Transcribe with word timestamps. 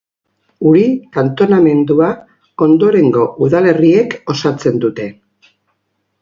Uri 0.69 0.85
kantonamendua 1.17 2.07
ondorengo 2.67 3.27
udalerriek 3.49 4.17
osatzen 4.37 4.83
dute. 4.87 5.07